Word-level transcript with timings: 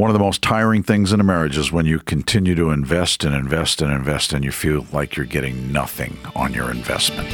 One 0.00 0.08
of 0.08 0.14
the 0.14 0.24
most 0.24 0.40
tiring 0.40 0.82
things 0.82 1.12
in 1.12 1.20
a 1.20 1.24
marriage 1.24 1.58
is 1.58 1.72
when 1.72 1.84
you 1.84 1.98
continue 1.98 2.54
to 2.54 2.70
invest 2.70 3.22
and 3.22 3.34
invest 3.34 3.82
and 3.82 3.92
invest 3.92 4.32
and 4.32 4.42
you 4.42 4.50
feel 4.50 4.86
like 4.94 5.14
you're 5.14 5.26
getting 5.26 5.70
nothing 5.72 6.16
on 6.34 6.54
your 6.54 6.70
investment. 6.70 7.28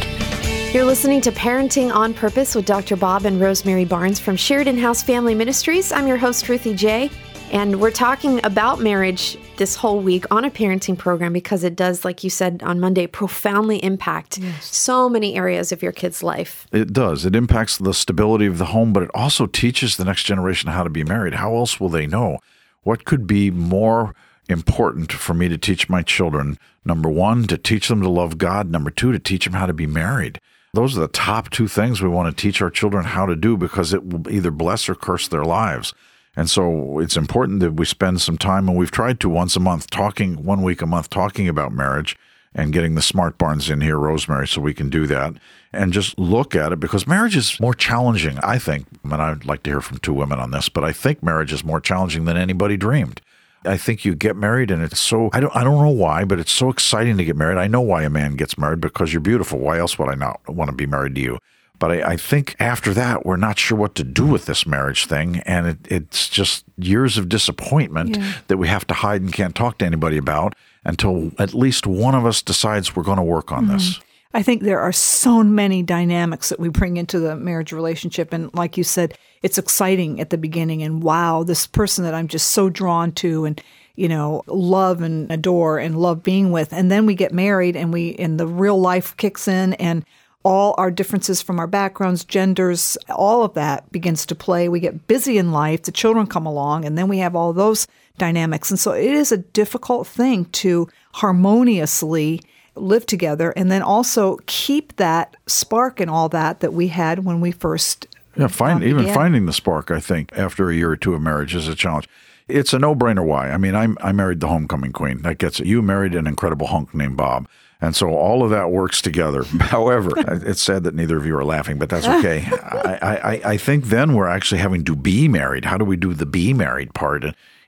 You're 0.74 0.84
listening 0.84 1.21
to 1.21 1.30
Parenting 1.30 1.94
on 1.94 2.12
Purpose 2.12 2.56
with 2.56 2.66
Dr. 2.66 2.96
Bob 2.96 3.24
and 3.24 3.40
Rosemary 3.40 3.84
Barnes 3.84 4.18
from 4.18 4.34
Sheridan 4.34 4.79
House 4.79 5.00
Family 5.00 5.32
Ministries. 5.32 5.92
I'm 5.92 6.08
your 6.08 6.16
host, 6.16 6.48
Ruthie 6.48 6.74
J. 6.74 7.08
And 7.52 7.80
we're 7.80 7.92
talking 7.92 8.44
about 8.44 8.80
marriage 8.80 9.39
this 9.59 9.77
whole 9.77 10.01
week 10.01 10.25
on 10.33 10.45
a 10.45 10.51
parenting 10.51 10.98
program 10.98 11.33
because 11.33 11.62
it 11.62 11.77
does, 11.77 12.05
like 12.05 12.25
you 12.25 12.30
said 12.30 12.64
on 12.64 12.80
Monday, 12.80 13.07
profoundly 13.07 13.79
impact 13.85 14.39
yes. 14.39 14.64
so 14.77 15.09
many 15.09 15.37
areas 15.37 15.71
of 15.71 15.85
your 15.85 15.93
kid's 15.93 16.21
life. 16.21 16.67
It 16.73 16.93
does. 16.93 17.25
It 17.25 17.37
impacts 17.37 17.79
the 17.79 17.95
stability 17.95 18.46
of 18.46 18.59
the 18.59 18.67
home, 18.67 18.93
but 18.93 19.05
it 19.05 19.11
also 19.14 19.46
teaches 19.46 19.96
the 19.96 20.05
next 20.05 20.25
generation 20.25 20.71
how 20.71 20.83
to 20.83 20.91
be 20.91 21.05
married. 21.05 21.35
How 21.35 21.55
else 21.55 21.79
will 21.79 21.91
they 21.91 22.09
know? 22.09 22.41
What 22.87 23.05
could 23.05 23.27
be 23.27 23.50
more 23.50 24.14
important 24.48 25.10
for 25.10 25.34
me 25.34 25.48
to 25.48 25.59
teach 25.59 25.88
my 25.88 26.02
children? 26.02 26.56
Number 26.84 27.09
one, 27.09 27.48
to 27.48 27.59
teach 27.59 27.88
them 27.88 28.01
to 28.01 28.09
love 28.09 28.38
God. 28.38 28.70
Number 28.70 28.91
two, 28.91 29.10
to 29.10 29.19
teach 29.19 29.45
them 29.45 29.55
how 29.55 29.66
to 29.66 29.73
be 29.73 29.88
married. 29.88 30.41
Those 30.73 30.96
are 30.96 31.01
the 31.01 31.09
top 31.09 31.51
two 31.51 31.66
things 31.66 32.01
we 32.01 32.09
want 32.09 32.29
to 32.30 32.41
teach 32.41 32.62
our 32.62 32.70
children 32.70 33.02
how 33.02 33.27
to 33.27 33.34
do 33.34 33.57
because 33.57 33.93
it 33.93 34.07
will 34.07 34.30
either 34.30 34.52
bless 34.52 34.88
or 34.88 34.95
curse 34.95 35.27
their 35.27 35.45
lives. 35.45 35.95
And 36.37 36.48
so 36.48 37.01
it's 37.01 37.16
important 37.16 37.59
that 37.59 37.73
we 37.73 37.87
spend 37.87 38.20
some 38.20 38.38
time, 38.38 38.69
and 38.69 38.79
we've 38.79 38.93
tried 38.93 39.18
to 39.18 39.29
once 39.29 39.57
a 39.57 39.60
month, 39.60 39.91
talking 39.91 40.45
one 40.45 40.62
week 40.62 40.80
a 40.80 40.87
month, 40.87 41.10
talking 41.10 41.48
about 41.48 41.73
marriage 41.73 42.16
and 42.55 42.73
getting 42.73 42.95
the 42.95 43.02
smart 43.02 43.37
Barnes 43.37 43.68
in 43.68 43.80
here, 43.80 43.98
Rosemary, 43.98 44.46
so 44.46 44.60
we 44.60 44.74
can 44.74 44.91
do 44.91 45.09
that 45.09 45.34
and 45.77 45.93
just 45.93 46.19
look 46.19 46.55
at 46.55 46.73
it 46.73 46.80
because 46.80 47.07
marriage 47.07 47.37
is 47.37 47.61
more 47.61 47.75
challenging, 47.75 48.39
I 48.39 48.59
think. 48.59 48.87
And 49.05 49.15
I'd 49.15 49.45
like 49.45 49.62
to 49.65 49.71
hear 49.71 49.80
from 49.80 49.99
two 49.99 50.15
women 50.15 50.39
on 50.39 50.51
this, 50.51 50.69
but 50.69 50.85
I 50.85 50.93
think 50.93 51.23
marriage 51.23 51.52
is 51.52 51.65
more 51.65 51.80
challenging 51.80 52.25
than 52.25 52.37
anybody 52.37 52.77
dreamed. 52.77 53.21
I 53.65 53.77
think 53.77 54.05
you 54.05 54.15
get 54.15 54.37
married 54.37 54.71
and 54.71 54.83
it's 54.83 55.01
so 55.01 55.30
I 55.33 55.41
don't 55.41 55.55
I 55.57 55.65
don't 55.65 55.83
know 55.83 55.91
why, 55.91 56.25
but 56.25 56.39
it's 56.39 56.52
so 56.52 56.71
exciting 56.71 57.16
to 57.18 57.24
get 57.24 57.37
married. 57.37 57.59
I 57.59 57.66
know 57.66 57.80
why 57.80 58.02
a 58.05 58.10
man 58.10 58.37
gets 58.37 58.57
married 58.57 58.80
because 58.80 59.13
you're 59.13 59.21
beautiful. 59.21 59.59
Why 59.59 59.79
else 59.79 59.99
would 59.99 60.09
I 60.09 60.15
not 60.15 60.41
want 60.49 60.71
to 60.71 60.77
be 60.77 60.87
married 60.87 61.15
to 61.16 61.21
you? 61.21 61.38
But 61.79 61.93
I, 61.93 62.13
I, 62.13 62.16
think 62.16 62.57
after 62.59 62.95
that, 62.95 63.27
we're 63.27 63.37
not 63.37 63.59
sure 63.59 63.77
what 63.77 63.95
to 63.96 64.05
do 64.05 64.27
with 64.27 64.47
this 64.47 64.66
marriage 64.66 65.05
thing. 65.05 65.41
And 65.41 65.66
it, 65.66 65.78
it's 65.91 66.28
just 66.28 66.65
years 66.78 67.19
of 67.19 67.28
disappointment 67.28 68.16
yeah. 68.16 68.33
that 68.49 68.56
we 68.56 68.69
have 68.69 68.87
to 68.87 68.94
hide 68.94 69.21
and 69.21 69.33
can't 69.33 69.55
talk 69.55 69.78
to 69.78 69.84
anybody 69.84 70.16
about 70.16 70.55
until 70.84 71.33
at 71.38 71.53
least 71.53 71.87
one 71.87 72.15
of 72.15 72.25
us 72.25 72.41
decides 72.41 72.97
we're 72.97 73.03
going 73.03 73.19
to 73.19 73.22
work 73.22 73.53
on 73.53 73.65
mm-hmm. 73.65 73.75
this. 73.75 74.00
I 74.37 74.42
think 74.42 74.62
there 74.62 74.81
are 74.81 74.92
so 74.92 75.42
many 75.42 75.82
dynamics 75.82 76.50
that 76.50 76.60
we 76.60 76.69
bring 76.69 76.98
into 76.98 77.19
the 77.19 77.34
marriage 77.34 77.72
relationship. 77.72 78.34
And 78.34 78.53
like 78.53 78.76
you 78.76 78.84
said, 78.84 79.16
it's 79.43 79.56
exciting 79.56 80.20
at 80.20 80.28
the 80.28 80.37
beginning. 80.37 80.82
And 80.82 81.03
wow, 81.03 81.43
this 81.43 81.66
person 81.66 82.04
that 82.04 82.12
I'm 82.12 82.28
just 82.28 82.48
so 82.48 82.69
drawn 82.69 83.12
to 83.12 83.47
and, 83.47 83.62
you 83.94 84.10
know, 84.10 84.43
love 84.47 85.00
and 85.00 85.32
adore 85.32 85.78
and 85.78 85.98
love 85.98 86.22
being 86.22 86.53
with. 86.53 86.75
And 86.75 86.91
then 86.91 87.06
we 87.06 87.15
get 87.15 87.32
married 87.32 87.76
and 87.76 87.94
we, 87.94 88.15
and 88.16 88.38
the 88.38 88.47
real 88.47 88.78
life 88.78 89.16
kicks 89.16 89.48
in 89.48 89.72
and 89.75 90.04
all 90.43 90.75
our 90.76 90.91
differences 90.91 91.41
from 91.41 91.59
our 91.59 91.66
backgrounds, 91.66 92.22
genders, 92.22 92.98
all 93.09 93.43
of 93.43 93.54
that 93.54 93.91
begins 93.91 94.26
to 94.26 94.34
play. 94.34 94.69
We 94.69 94.81
get 94.81 95.06
busy 95.06 95.38
in 95.38 95.50
life, 95.50 95.84
the 95.84 95.93
children 95.93 96.26
come 96.26 96.44
along, 96.44 96.84
and 96.84 96.98
then 96.98 97.09
we 97.09 97.19
have 97.19 97.34
all 97.34 97.54
those 97.54 97.87
dynamics. 98.19 98.69
And 98.69 98.78
so 98.78 98.93
it 98.93 99.15
is 99.15 99.32
a 99.32 99.38
difficult 99.38 100.06
thing 100.06 100.44
to 100.44 100.88
harmoniously 101.12 102.43
live 102.77 103.06
together 103.06 103.53
and 103.56 103.71
then 103.71 103.82
also 103.82 104.38
keep 104.47 104.97
that 104.97 105.37
spark 105.47 106.00
and 106.00 106.10
all 106.10 106.28
that 106.28 106.60
that 106.60 106.72
we 106.72 106.88
had 106.88 107.25
when 107.25 107.41
we 107.41 107.50
first 107.50 108.06
yeah 108.37 108.47
find 108.47 108.83
um, 108.83 108.88
even 108.88 109.12
finding 109.12 109.47
the 109.47 109.53
spark 109.53 109.91
i 109.91 110.00
think 110.00 110.31
after 110.37 110.71
a 110.71 110.75
year 110.75 110.91
or 110.91 110.97
two 110.97 111.15
of 111.15 111.21
marriage 111.21 111.55
is 111.55 111.69
a 111.69 111.75
challenge 111.75 112.09
it's 112.49 112.72
a 112.72 112.78
no-brainer 112.78 113.25
why 113.25 113.50
i 113.50 113.56
mean 113.56 113.75
i 113.75 113.88
i 114.00 114.12
married 114.12 114.41
the 114.41 114.49
homecoming 114.49 114.93
queen 114.93 115.22
that 115.22 115.38
gets 115.38 115.60
it 115.60 115.66
you 115.66 115.83
married 115.83 116.15
an 116.15 116.27
incredible 116.27 116.66
hunk 116.66 116.94
named 116.94 117.16
bob 117.16 117.49
and 117.81 117.94
so 117.94 118.09
all 118.09 118.43
of 118.43 118.50
that 118.50 118.71
works 118.71 119.03
together. 119.03 119.44
However, 119.61 120.11
it's 120.16 120.62
sad 120.62 120.84
that 120.84 120.95
neither 120.95 121.17
of 121.17 121.27
you 121.27 121.37
are 121.37 121.45
laughing, 121.45 121.79
but 121.79 121.89
that's 121.89 122.06
okay. 122.06 122.47
I, 122.62 122.99
I, 123.17 123.41
I 123.53 123.56
think 123.56 123.87
then 123.87 124.15
we're 124.15 124.29
actually 124.29 124.61
having 124.61 124.84
to 124.84 124.97
be 124.97 125.29
married. 125.29 125.67
How 125.67 125.77
do 125.77 125.84
we 125.84 125.97
do 125.97 126.15
the 126.15 126.27
be 126.27 126.55
married 126.55 126.95
part? 126.95 127.25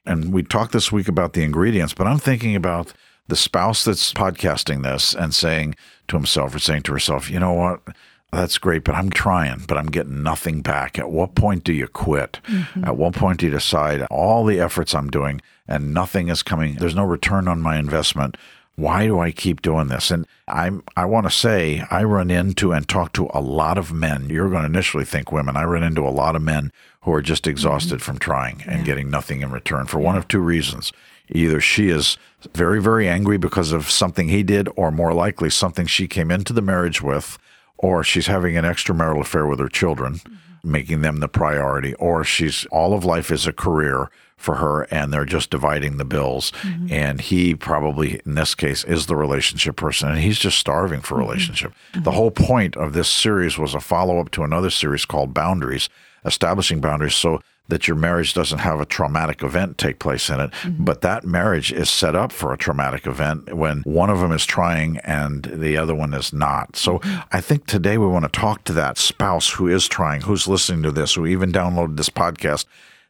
And 0.07 0.33
we 0.33 0.43
talked 0.43 0.73
this 0.73 0.91
week 0.91 1.09
about 1.09 1.35
the 1.35 1.43
ingredients, 1.43 1.93
but 1.93 2.07
I'm 2.07 2.19
thinking 2.19 2.57
about 2.57 2.95
the 3.29 3.37
spouse 3.37 3.85
that's 3.85 4.13
podcasting 4.13 4.83
this 4.83 5.15
and 5.15 5.35
saying 5.35 5.77
to 6.09 6.17
himself 6.17 6.55
or 6.55 6.59
saying 6.59 6.83
to 6.83 6.93
herself, 6.93 7.31
you 7.31 7.39
know 7.39 7.53
what? 7.53 7.81
That's 8.33 8.59
great, 8.59 8.85
but 8.85 8.95
I'm 8.95 9.09
trying, 9.09 9.65
but 9.67 9.79
I'm 9.79 9.87
getting 9.87 10.23
nothing 10.23 10.61
back. 10.61 10.99
At 10.99 11.11
what 11.11 11.35
point 11.35 11.65
do 11.65 11.73
you 11.73 11.89
quit? 11.89 12.41
Mm-hmm. 12.47 12.85
At 12.85 12.97
what 12.97 13.15
point 13.15 13.41
do 13.41 13.47
you 13.47 13.53
decide 13.53 14.03
all 14.11 14.45
the 14.45 14.61
efforts 14.61 14.95
I'm 14.95 15.09
doing 15.09 15.41
and 15.67 15.95
nothing 15.95 16.29
is 16.29 16.43
coming? 16.43 16.75
There's 16.75 16.95
no 16.95 17.05
return 17.05 17.49
on 17.49 17.63
my 17.63 17.79
investment 17.79 18.37
why 18.79 19.07
do 19.07 19.19
I 19.19 19.33
keep 19.33 19.61
doing 19.61 19.89
this? 19.89 20.13
And 20.13 20.25
I'm 20.47 20.85
I 20.97 21.05
want 21.05 21.27
to 21.27 21.33
say 21.33 21.83
I 21.91 22.05
run 22.05 22.31
into 22.31 22.71
and 22.71 22.89
talk 22.89 23.13
to 23.15 23.29
a 23.35 23.41
lot 23.41 23.77
of 23.77 23.93
men. 23.93 24.31
You're 24.31 24.49
going 24.49 24.63
to 24.63 24.69
initially 24.69 25.05
think 25.05 25.33
women. 25.33 25.57
I 25.57 25.65
run 25.65 25.83
into 25.83 26.07
a 26.07 26.11
lot 26.11 26.37
of 26.37 26.43
men 26.43 26.71
who 27.01 27.13
are 27.13 27.21
just 27.21 27.49
exhausted 27.49 27.97
mm-hmm. 27.97 28.05
from 28.05 28.19
trying 28.19 28.63
and 28.69 28.79
yeah. 28.79 28.85
getting 28.85 29.11
nothing 29.11 29.41
in 29.41 29.51
return 29.51 29.87
for 29.87 29.99
yeah. 29.99 30.07
one 30.07 30.17
of 30.17 30.29
two 30.29 30.39
reasons. 30.39 30.93
Either 31.31 31.61
she 31.61 31.89
is 31.89 32.17
very 32.55 32.81
very 32.81 33.09
angry 33.09 33.37
because 33.37 33.73
of 33.73 33.91
something 33.91 34.29
he 34.29 34.43
did 34.43 34.69
or 34.77 34.91
more 34.91 35.13
likely 35.13 35.51
something 35.51 35.87
she 35.87 36.07
came 36.07 36.31
into 36.31 36.53
the 36.53 36.63
marriage 36.63 37.03
with 37.03 37.39
or 37.79 38.03
she's 38.03 38.27
having 38.27 38.57
an 38.57 38.65
extramarital 38.65 39.21
affair 39.21 39.47
with 39.47 39.61
her 39.61 39.69
children, 39.69 40.15
mm-hmm. 40.15 40.71
making 40.71 41.01
them 41.01 41.19
the 41.19 41.29
priority 41.29 41.95
or 41.95 42.25
she's 42.25 42.67
all 42.67 42.93
of 42.93 43.05
life 43.05 43.31
is 43.31 43.47
a 43.47 43.53
career 43.53 44.11
for 44.37 44.57
her 44.57 44.83
and 44.93 45.13
they're 45.13 45.25
just 45.25 45.51
dividing 45.51 45.97
the 45.97 46.05
bills. 46.05 46.53
Mm-hmm. 46.63 46.93
And 46.93 47.21
he 47.21 47.55
probably, 47.55 48.21
in 48.25 48.35
this 48.35 48.55
case, 48.55 48.85
is 48.85 49.07
the 49.07 49.17
relationship 49.17 49.77
person 49.77 50.09
and 50.11 50.19
he's 50.19 50.39
just 50.39 50.59
starving 50.59 51.01
for 51.01 51.15
a 51.15 51.19
mm-hmm. 51.19 51.29
relationship. 51.29 51.73
Mm-hmm. 51.93 52.03
The 52.05 52.13
whole 52.13 52.31
point 52.31 52.77
of 52.77 52.93
this 52.93 53.09
series 53.09 53.59
was 53.59 53.75
a 53.75 53.81
follow 53.81 54.21
up 54.21 54.31
to 54.33 54.45
another 54.45 54.71
series 54.71 55.05
called 55.05 55.35
Boundaries, 55.35 55.89
establishing 56.25 56.81
boundaries 56.81 57.15
so 57.15 57.41
that 57.69 57.87
your 57.87 57.97
marriage 57.97 58.35
doesn't 58.35 58.59
have 58.59 58.81
a 58.81 58.87
traumatic 58.87 59.43
event 59.43 59.79
take 59.79 59.99
place 59.99 60.31
in 60.31 60.41
it. 60.41 60.51
Mm-hmm. 60.51 60.85
But 60.85 61.03
that 61.03 61.25
marriage 61.25 61.71
is 61.71 61.91
set 61.91 62.17
up 62.17 62.33
for 62.33 62.53
a 62.53 62.59
traumatic 62.59 63.07
event 63.07 63.55
when 63.55 63.83
one 63.83 64.11
of 64.11 64.21
them 64.21 64.33
is 64.33 64.47
trying 64.47 64.99
and 64.99 65.45
the 65.45 65.77
other 65.77 65.95
one 65.95 66.15
is 66.15 66.33
not. 66.33 66.77
So 66.77 66.99
mm-hmm. 66.99 67.21
I 67.31 67.41
think 67.41 67.67
today 67.67 67.99
we 67.99 68.07
want 68.07 68.25
to 68.25 68.41
talk 68.41 68.65
to 68.65 68.73
that 68.75 68.99
spouse 68.99 69.51
who 69.51 69.69
is 69.69 69.87
trying, 69.87 70.23
who's 70.23 70.49
listening 70.49 70.83
to 70.85 70.91
this, 70.91 71.15
who 71.15 71.27
even 71.27 71.53
downloaded 71.53 71.97
this 71.97 72.11
podcast 72.11 72.65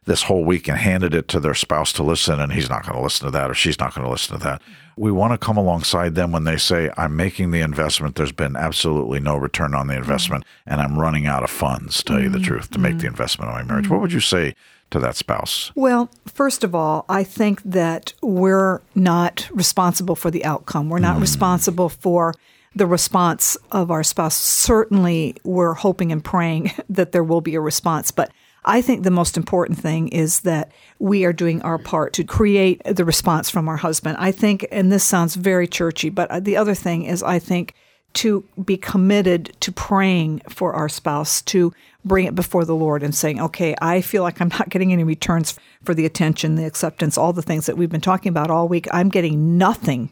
this 0.09 0.23
whole 0.23 0.43
week 0.43 0.67
and 0.67 0.75
handed 0.75 1.13
it 1.13 1.27
to 1.27 1.39
their 1.39 1.53
spouse 1.53 1.93
to 1.93 2.01
listen, 2.01 2.39
and 2.39 2.51
he's 2.51 2.67
not 2.67 2.83
going 2.83 2.95
to 2.95 3.01
listen 3.01 3.27
to 3.27 3.31
that 3.31 3.51
or 3.51 3.53
she's 3.53 3.79
not 3.79 3.93
going 3.93 4.03
to 4.03 4.11
listen 4.11 4.39
to 4.39 4.43
that. 4.43 4.59
We 4.97 5.11
want 5.11 5.33
to 5.33 5.37
come 5.37 5.55
alongside 5.55 6.15
them 6.15 6.31
when 6.31 6.45
they 6.45 6.57
say, 6.57 6.89
I'm 6.97 7.15
making 7.15 7.51
the 7.51 7.61
investment. 7.61 8.15
There's 8.15 8.31
been 8.31 8.55
absolutely 8.55 9.19
no 9.19 9.37
return 9.37 9.75
on 9.75 9.85
the 9.85 9.95
investment, 9.95 10.45
mm-hmm. 10.45 10.71
and 10.71 10.81
I'm 10.81 10.97
running 10.97 11.27
out 11.27 11.43
of 11.43 11.51
funds, 11.51 12.01
tell 12.01 12.15
mm-hmm. 12.15 12.23
you 12.23 12.29
the 12.31 12.39
mm-hmm. 12.39 12.47
truth, 12.47 12.71
to 12.71 12.73
mm-hmm. 12.73 12.81
make 12.81 12.91
the 12.93 12.97
mm-hmm. 12.97 13.13
investment 13.13 13.49
in 13.49 13.55
my 13.55 13.63
marriage. 13.63 13.87
What 13.87 14.01
would 14.01 14.11
you 14.11 14.19
say? 14.19 14.55
to 14.91 14.99
that 14.99 15.15
spouse? 15.15 15.71
Well, 15.75 16.09
first 16.25 16.63
of 16.63 16.73
all, 16.73 17.05
I 17.07 17.23
think 17.23 17.61
that 17.61 18.15
we're 18.23 18.81
not 18.95 19.47
responsible 19.51 20.15
for 20.15 20.31
the 20.31 20.43
outcome. 20.43 20.89
We're 20.89 20.97
not 20.97 21.17
mm. 21.17 21.21
responsible 21.21 21.89
for 21.89 22.33
the 22.73 22.87
response 22.87 23.55
of 23.71 23.91
our 23.91 24.01
spouse. 24.01 24.35
Certainly, 24.35 25.35
we're 25.43 25.75
hoping 25.75 26.11
and 26.11 26.23
praying 26.23 26.71
that 26.89 27.11
there 27.11 27.23
will 27.23 27.41
be 27.41 27.53
a 27.53 27.61
response, 27.61 28.09
but 28.09 28.31
I 28.65 28.81
think 28.81 29.03
the 29.03 29.11
most 29.11 29.37
important 29.37 29.79
thing 29.79 30.09
is 30.09 30.41
that 30.41 30.71
we 30.99 31.25
are 31.25 31.33
doing 31.33 31.61
our 31.61 31.77
part 31.77 32.13
to 32.13 32.23
create 32.23 32.81
the 32.83 33.05
response 33.05 33.49
from 33.49 33.67
our 33.69 33.77
husband. 33.77 34.17
I 34.19 34.31
think, 34.31 34.67
and 34.71 34.91
this 34.91 35.03
sounds 35.03 35.35
very 35.35 35.67
churchy, 35.67 36.09
but 36.09 36.29
uh, 36.29 36.39
the 36.39 36.57
other 36.57 36.75
thing 36.75 37.03
is, 37.03 37.23
I 37.23 37.39
think, 37.39 37.73
to 38.13 38.43
be 38.63 38.75
committed 38.75 39.55
to 39.61 39.71
praying 39.71 40.41
for 40.49 40.73
our 40.73 40.89
spouse, 40.89 41.41
to 41.43 41.71
bring 42.03 42.25
it 42.25 42.35
before 42.35 42.65
the 42.65 42.75
Lord 42.75 43.03
and 43.03 43.13
saying, 43.13 43.39
okay, 43.39 43.75
I 43.81 44.01
feel 44.01 44.23
like 44.23 44.41
I'm 44.41 44.49
not 44.49 44.69
getting 44.69 44.91
any 44.91 45.03
returns 45.03 45.57
for 45.83 45.93
the 45.93 46.05
attention, 46.05 46.55
the 46.55 46.65
acceptance, 46.65 47.17
all 47.17 47.33
the 47.33 47.41
things 47.41 47.65
that 47.65 47.77
we've 47.77 47.89
been 47.89 48.01
talking 48.01 48.29
about 48.29 48.49
all 48.49 48.67
week. 48.67 48.87
I'm 48.91 49.09
getting 49.09 49.57
nothing. 49.57 50.09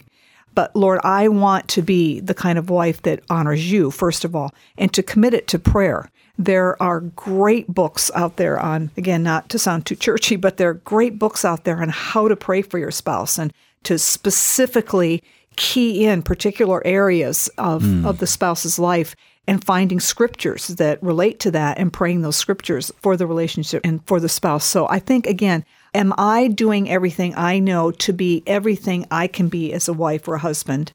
But 0.54 0.76
Lord, 0.76 1.00
I 1.04 1.28
want 1.28 1.68
to 1.70 1.82
be 1.82 2.20
the 2.20 2.34
kind 2.34 2.58
of 2.58 2.70
wife 2.70 3.02
that 3.04 3.24
honors 3.30 3.72
you, 3.72 3.92
first 3.92 4.26
of 4.26 4.36
all, 4.36 4.54
and 4.78 4.94
to 4.94 5.04
commit 5.04 5.34
it 5.34 5.48
to 5.50 5.60
prayer. 5.60 6.10
There 6.38 6.82
are 6.82 7.02
great 7.02 7.68
books 7.68 8.12
out 8.14 8.38
there 8.38 8.60
on, 8.60 8.92
again, 8.96 9.24
not 9.24 9.50
to 9.50 9.60
sound 9.60 9.86
too 9.86 9.96
churchy, 9.96 10.36
but 10.36 10.58
there 10.58 10.70
are 10.70 10.76
great 10.76 11.18
books 11.18 11.44
out 11.44 11.64
there 11.64 11.82
on 11.82 11.90
how 11.90 12.28
to 12.28 12.36
pray 12.36 12.62
for 12.62 12.78
your 12.78 12.92
spouse 12.92 13.40
and 13.40 13.52
to 13.84 13.98
specifically 13.98 15.24
key 15.56 16.06
in 16.06 16.22
particular 16.22 16.86
areas 16.86 17.50
of, 17.58 17.82
mm. 17.82 18.06
of 18.06 18.20
the 18.20 18.28
spouse's 18.28 18.78
life 18.78 19.16
and 19.48 19.64
finding 19.64 20.00
scriptures 20.00 20.68
that 20.68 21.02
relate 21.02 21.40
to 21.40 21.52
that 21.52 21.80
and 21.80 21.94
praying 21.94 22.22
those 22.22 22.36
scriptures 22.36 22.92
for 23.02 23.16
the 23.16 23.26
relationship 23.26 23.82
and 23.86 24.06
for 24.06 24.20
the 24.20 24.30
spouse. 24.30 24.66
So 24.66 24.88
I 24.90 25.00
think, 25.00 25.26
again, 25.26 25.66
am 25.94 26.14
I 26.18 26.48
doing 26.50 26.90
everything 26.90 27.34
I 27.36 27.60
know 27.60 27.92
to 27.92 28.14
be 28.14 28.44
everything 28.46 29.06
I 29.10 29.28
can 29.28 29.48
be 29.48 29.74
as 29.74 29.88
a 29.88 29.94
wife 29.94 30.28
or 30.28 30.36
a 30.36 30.40
husband? 30.40 30.92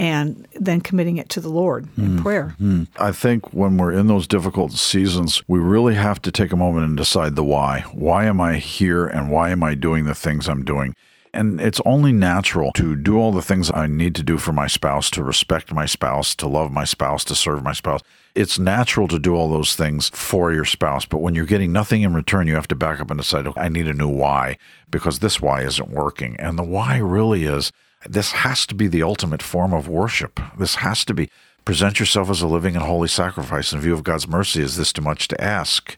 And 0.00 0.48
then 0.54 0.80
committing 0.80 1.18
it 1.18 1.28
to 1.28 1.42
the 1.42 1.50
Lord 1.50 1.86
in 1.98 2.16
hmm. 2.16 2.22
prayer. 2.22 2.54
Hmm. 2.56 2.84
I 2.98 3.12
think 3.12 3.52
when 3.52 3.76
we're 3.76 3.92
in 3.92 4.06
those 4.06 4.26
difficult 4.26 4.72
seasons, 4.72 5.42
we 5.46 5.58
really 5.58 5.94
have 5.94 6.22
to 6.22 6.32
take 6.32 6.52
a 6.52 6.56
moment 6.56 6.86
and 6.86 6.96
decide 6.96 7.36
the 7.36 7.44
why. 7.44 7.80
Why 7.92 8.24
am 8.24 8.40
I 8.40 8.56
here 8.56 9.06
and 9.06 9.30
why 9.30 9.50
am 9.50 9.62
I 9.62 9.74
doing 9.74 10.06
the 10.06 10.14
things 10.14 10.48
I'm 10.48 10.64
doing? 10.64 10.96
And 11.34 11.60
it's 11.60 11.82
only 11.84 12.12
natural 12.12 12.72
to 12.72 12.96
do 12.96 13.18
all 13.18 13.30
the 13.30 13.42
things 13.42 13.70
I 13.74 13.86
need 13.86 14.14
to 14.14 14.22
do 14.22 14.38
for 14.38 14.52
my 14.52 14.66
spouse, 14.66 15.10
to 15.10 15.22
respect 15.22 15.70
my 15.70 15.84
spouse, 15.84 16.34
to 16.36 16.48
love 16.48 16.72
my 16.72 16.84
spouse, 16.84 17.22
to 17.24 17.34
serve 17.34 17.62
my 17.62 17.74
spouse. 17.74 18.00
It's 18.34 18.58
natural 18.58 19.06
to 19.08 19.18
do 19.18 19.34
all 19.34 19.50
those 19.50 19.76
things 19.76 20.08
for 20.14 20.50
your 20.50 20.64
spouse. 20.64 21.04
But 21.04 21.18
when 21.18 21.34
you're 21.34 21.44
getting 21.44 21.72
nothing 21.72 22.00
in 22.00 22.14
return, 22.14 22.46
you 22.46 22.54
have 22.54 22.68
to 22.68 22.74
back 22.74 23.00
up 23.00 23.10
and 23.10 23.20
decide, 23.20 23.46
okay, 23.46 23.60
I 23.60 23.68
need 23.68 23.86
a 23.86 23.92
new 23.92 24.08
why 24.08 24.56
because 24.90 25.18
this 25.18 25.42
why 25.42 25.60
isn't 25.62 25.90
working. 25.90 26.36
And 26.38 26.58
the 26.58 26.64
why 26.64 26.96
really 26.96 27.44
is 27.44 27.70
this 28.08 28.32
has 28.32 28.66
to 28.66 28.74
be 28.74 28.86
the 28.86 29.02
ultimate 29.02 29.42
form 29.42 29.72
of 29.72 29.88
worship. 29.88 30.40
This 30.58 30.76
has 30.76 31.04
to 31.06 31.14
be 31.14 31.30
present 31.64 32.00
yourself 32.00 32.30
as 32.30 32.40
a 32.40 32.46
living 32.46 32.74
and 32.74 32.84
holy 32.84 33.08
sacrifice 33.08 33.72
in 33.72 33.80
view 33.80 33.94
of 33.94 34.02
God's 34.02 34.26
mercy. 34.26 34.62
Is 34.62 34.76
this 34.76 34.92
too 34.92 35.02
much 35.02 35.28
to 35.28 35.40
ask? 35.40 35.96